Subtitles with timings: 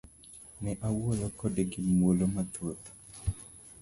[0.63, 2.85] Ne awuoyo kode gi muolo mathoth.